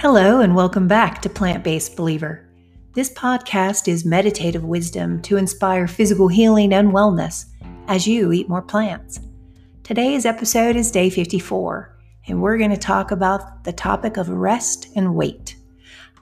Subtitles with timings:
[0.00, 2.48] Hello, and welcome back to Plant Based Believer.
[2.94, 7.44] This podcast is meditative wisdom to inspire physical healing and wellness
[7.86, 9.20] as you eat more plants.
[9.82, 14.88] Today's episode is day 54, and we're going to talk about the topic of rest
[14.96, 15.56] and wait.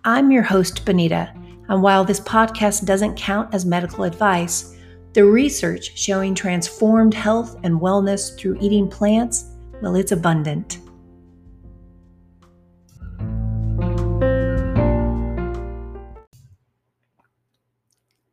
[0.05, 1.33] I'm your host, Benita,
[1.69, 4.77] and while this podcast doesn't count as medical advice,
[5.13, 9.45] the research showing transformed health and wellness through eating plants,
[9.81, 10.78] well, it's abundant.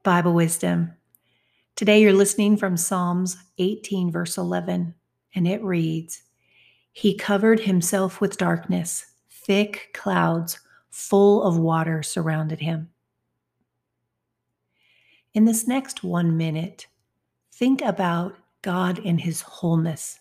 [0.05, 0.94] Bible wisdom.
[1.76, 4.94] Today you're listening from Psalms 18, verse 11,
[5.34, 6.22] and it reads
[6.94, 10.59] He covered himself with darkness, thick clouds
[10.91, 12.91] full of water surrounded him.
[15.34, 16.86] In this next one minute,
[17.52, 20.20] think about God in his wholeness.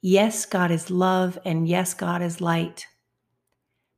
[0.00, 2.86] Yes, God is love, and yes, God is light,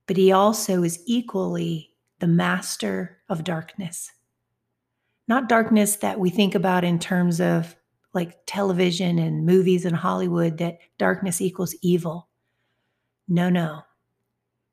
[0.09, 4.11] but he also is equally the master of darkness
[5.29, 7.77] not darkness that we think about in terms of
[8.15, 12.29] like television and movies and Hollywood that darkness equals evil.
[13.29, 13.83] No, no.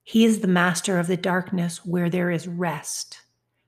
[0.04, 3.20] He is the master of the darkness where there is rest,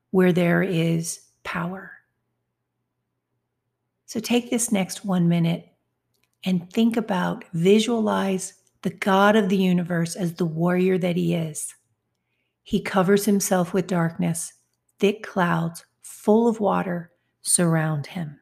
[0.09, 1.91] where there is power.
[4.05, 5.67] So take this next one minute
[6.43, 11.73] and think about, visualize the God of the universe as the warrior that he is.
[12.63, 14.53] He covers himself with darkness,
[14.99, 17.09] thick clouds full of water
[17.41, 18.39] surround him.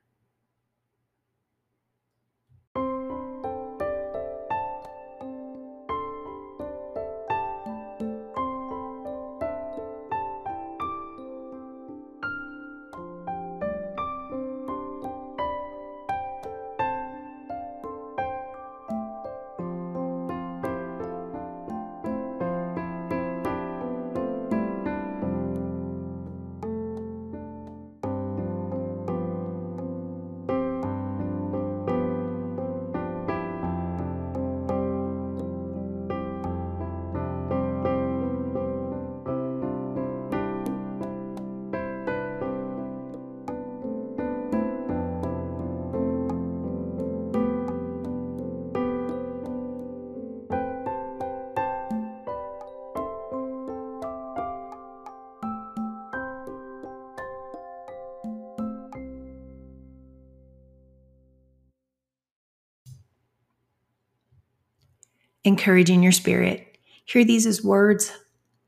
[65.50, 66.78] Encouraging your spirit.
[67.04, 68.14] Hear these as words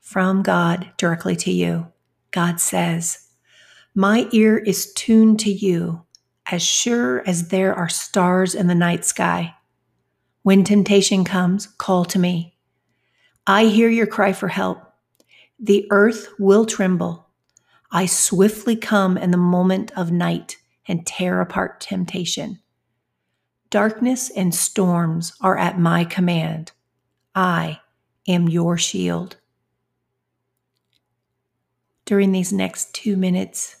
[0.00, 1.86] from God directly to you.
[2.32, 3.28] God says,
[3.94, 6.02] My ear is tuned to you
[6.50, 9.54] as sure as there are stars in the night sky.
[10.42, 12.56] When temptation comes, call to me.
[13.46, 14.82] I hear your cry for help.
[15.60, 17.28] The earth will tremble.
[17.92, 20.56] I swiftly come in the moment of night
[20.88, 22.58] and tear apart temptation.
[23.72, 26.72] Darkness and storms are at my command.
[27.34, 27.80] I
[28.28, 29.38] am your shield.
[32.04, 33.76] During these next two minutes,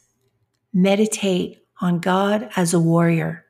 [0.72, 3.44] meditate on God as a warrior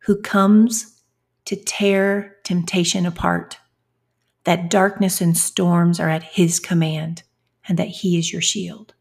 [0.00, 1.00] who comes
[1.46, 3.56] to tear temptation apart,
[4.44, 7.22] that darkness and storms are at his command,
[7.66, 8.92] and that he is your shield.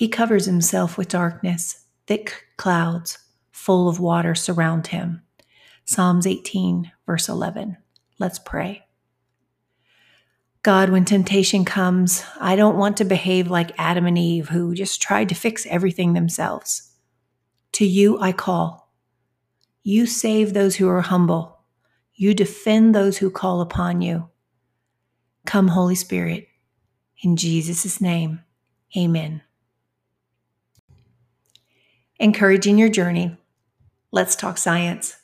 [0.00, 3.18] He covers himself with darkness, thick clouds
[3.50, 5.20] full of water surround him.
[5.84, 7.76] Psalms 18, verse 11.
[8.18, 8.86] Let's pray.
[10.62, 15.02] God, when temptation comes, I don't want to behave like Adam and Eve who just
[15.02, 16.92] tried to fix everything themselves.
[17.72, 18.90] To you I call.
[19.82, 21.60] You save those who are humble.
[22.14, 24.30] You defend those who call upon you.
[25.44, 26.48] Come, Holy Spirit.
[27.22, 28.40] In Jesus' name,
[28.96, 29.42] amen.
[32.20, 33.34] Encouraging your journey.
[34.12, 35.16] Let's talk science.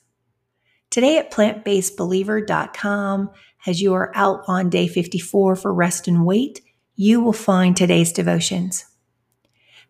[0.88, 3.30] Today at plantbasedbeliever.com,
[3.66, 6.62] as you are out on day 54 for rest and wait,
[6.94, 8.86] you will find today's devotions.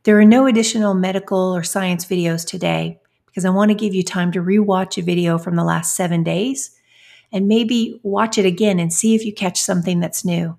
[0.02, 4.02] There are no additional medical or science videos today because I want to give you
[4.02, 6.72] time to rewatch a video from the last seven days
[7.30, 10.58] and maybe watch it again and see if you catch something that's new.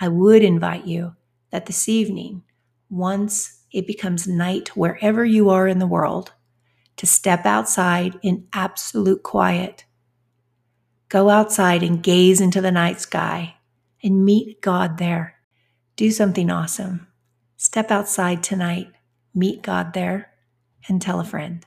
[0.00, 1.16] I would invite you
[1.50, 2.44] that this evening,
[2.88, 6.32] once it becomes night wherever you are in the world,
[6.96, 9.84] to step outside in absolute quiet.
[11.08, 13.56] Go outside and gaze into the night sky
[14.02, 15.36] and meet God there.
[15.96, 17.06] Do something awesome.
[17.56, 18.90] Step outside tonight,
[19.34, 20.32] meet God there,
[20.88, 21.64] and tell a friend.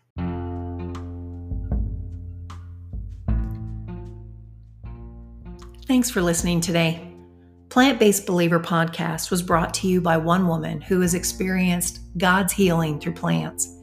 [5.87, 7.14] Thanks for listening today.
[7.75, 12.53] Plant Based Believer podcast was brought to you by one woman who has experienced God's
[12.53, 13.75] healing through plants.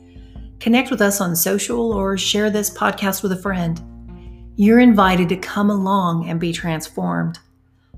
[0.61, 3.83] Connect with us on social or share this podcast with a friend.
[4.57, 7.39] You're invited to come along and be transformed.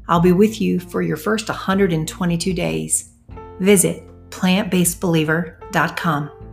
[0.09, 3.13] I'll be with you for your first 122 days.
[3.61, 6.44] Visit plantbasedbeliever.com.